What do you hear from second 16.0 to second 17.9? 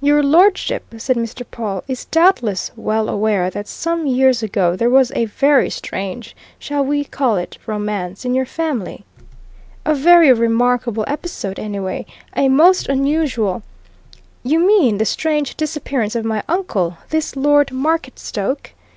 of my uncle this Lord